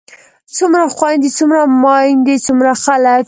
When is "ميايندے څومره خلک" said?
1.83-3.19